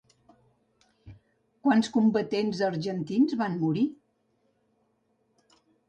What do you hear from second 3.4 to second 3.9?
van morir?